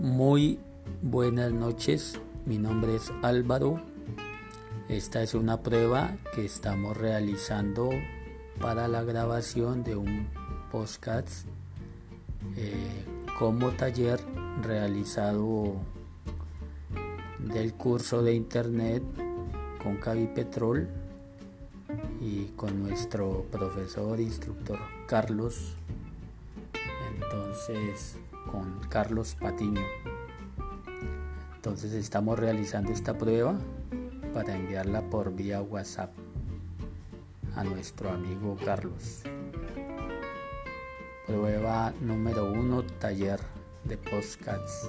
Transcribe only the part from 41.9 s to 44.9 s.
número uno, taller de podcasts.